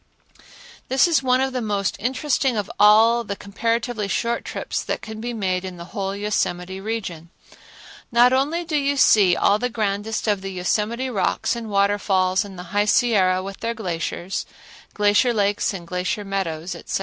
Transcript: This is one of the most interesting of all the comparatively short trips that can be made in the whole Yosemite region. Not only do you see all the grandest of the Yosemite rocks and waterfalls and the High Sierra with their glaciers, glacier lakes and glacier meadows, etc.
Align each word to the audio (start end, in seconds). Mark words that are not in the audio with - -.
This 0.87 1.07
is 1.07 1.21
one 1.21 1.41
of 1.41 1.53
the 1.53 1.61
most 1.61 1.95
interesting 1.99 2.57
of 2.57 2.71
all 2.79 3.23
the 3.23 3.35
comparatively 3.35 4.07
short 4.07 4.43
trips 4.43 4.83
that 4.83 5.03
can 5.03 5.21
be 5.21 5.31
made 5.31 5.63
in 5.63 5.77
the 5.77 5.93
whole 5.93 6.15
Yosemite 6.15 6.81
region. 6.81 7.29
Not 8.11 8.33
only 8.33 8.65
do 8.65 8.75
you 8.75 8.97
see 8.97 9.35
all 9.35 9.59
the 9.59 9.69
grandest 9.69 10.27
of 10.27 10.41
the 10.41 10.51
Yosemite 10.53 11.11
rocks 11.11 11.55
and 11.55 11.69
waterfalls 11.69 12.43
and 12.43 12.57
the 12.57 12.63
High 12.73 12.85
Sierra 12.85 13.43
with 13.43 13.59
their 13.59 13.75
glaciers, 13.75 14.47
glacier 14.95 15.35
lakes 15.35 15.71
and 15.71 15.85
glacier 15.85 16.25
meadows, 16.25 16.73
etc. 16.73 16.99